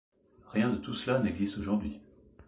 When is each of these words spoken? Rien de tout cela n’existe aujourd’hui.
Rien 0.47 0.71
de 0.71 0.77
tout 0.77 0.95
cela 0.95 1.19
n’existe 1.19 1.59
aujourd’hui. 1.59 2.01